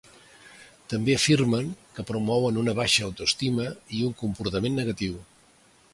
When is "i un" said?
3.99-4.19